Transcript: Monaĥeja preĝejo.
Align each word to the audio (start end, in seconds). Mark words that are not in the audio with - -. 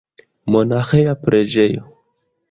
Monaĥeja 0.55 1.13
preĝejo. 1.25 1.85